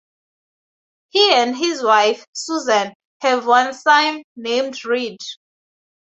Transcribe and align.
He 1.09 1.31
and 1.31 1.55
his 1.55 1.83
wife, 1.83 2.25
Susan, 2.33 2.91
have 3.21 3.45
one 3.45 3.71
son 3.71 4.23
named 4.35 4.83
Reed. 4.83 5.19